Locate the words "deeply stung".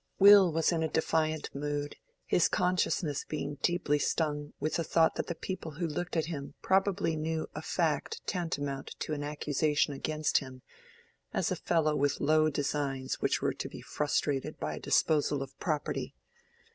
3.61-4.51